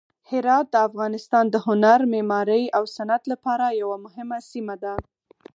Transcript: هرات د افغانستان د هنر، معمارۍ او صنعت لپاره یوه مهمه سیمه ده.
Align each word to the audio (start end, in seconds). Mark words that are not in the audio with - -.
هرات 0.29 0.65
د 0.71 0.75
افغانستان 0.87 1.45
د 1.49 1.55
هنر، 1.67 1.99
معمارۍ 2.13 2.63
او 2.77 2.83
صنعت 2.95 3.23
لپاره 3.31 3.77
یوه 3.81 3.97
مهمه 4.05 4.37
سیمه 4.51 4.75
ده. 4.83 4.93